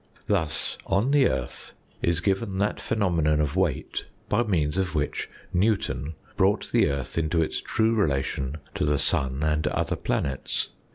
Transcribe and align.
Thus, 0.25 0.79
on 0.87 1.11
the 1.11 1.29
earth 1.29 1.73
is 2.01 2.21
given 2.21 2.57
that 2.57 2.79
phenomenon 2.81 3.39
of 3.39 3.55
weight 3.55 4.05
by 4.29 4.41
means 4.41 4.75
of 4.79 4.95
which 4.95 5.29
Newton 5.53 6.15
brought 6.35 6.71
the 6.71 6.89
earth 6.89 7.19
into 7.19 7.39
its 7.43 7.61
true 7.61 7.93
relation 7.93 8.57
to 8.73 8.83
the 8.83 8.97
sun 8.97 9.43
and 9.43 9.67
other 9.67 9.95
planets. 9.95 10.69